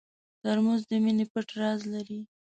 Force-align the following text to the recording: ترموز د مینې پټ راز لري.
ترموز 0.41 0.81
د 0.89 0.91
مینې 1.03 1.25
پټ 1.31 1.47
راز 1.61 1.81
لري. 1.93 2.19